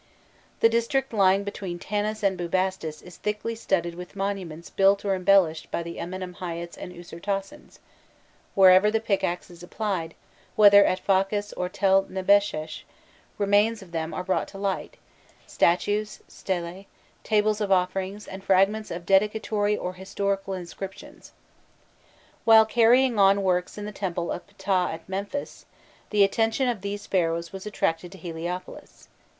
[0.61, 5.69] The district lying between Tanis and Bubastis is thickly studded with monuments built or embellished
[5.69, 7.77] by the Amenemhâîts and Usirtasens:
[8.55, 10.15] wherever the pickaxe is applied,
[10.55, 12.81] whether at Fakus or Tell Nebêsheh,
[13.37, 14.97] remains of them are brought to light
[15.45, 16.87] statues, stelæ,
[17.23, 21.31] tables of offerings, and fragments of dedicatory or historical inscriptions.
[22.43, 25.67] While carrying on works in the temple of Phtah at Memphis,
[26.09, 29.07] the attention of these Pharaohs was attracted to Heliopolis.